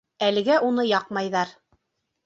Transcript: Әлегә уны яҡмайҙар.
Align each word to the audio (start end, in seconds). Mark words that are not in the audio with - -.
Әлегә 0.27 0.55
уны 0.69 0.87
яҡмайҙар. 0.93 1.57